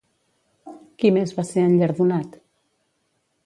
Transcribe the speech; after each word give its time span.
Qui 1.03 1.11
més 1.19 1.35
va 1.41 1.45
ser 1.51 1.67
enllardonat? 1.67 2.41